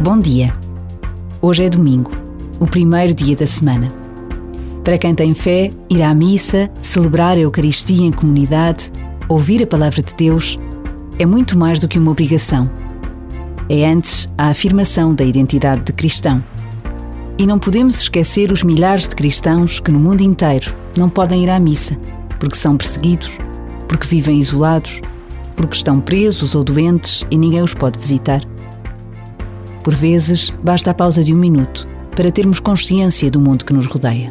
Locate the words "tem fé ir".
5.12-6.02